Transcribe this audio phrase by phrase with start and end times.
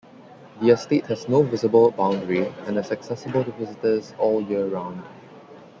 [0.59, 5.03] The estate has no visible boundary and is accessible to visitors all year round.